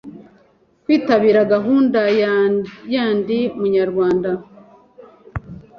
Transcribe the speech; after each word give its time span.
Kwitabira 0.83 1.41
gahunda 1.53 2.01
ya 2.93 3.05
Ndi 3.17 3.39
umunyarwanda 3.55 4.29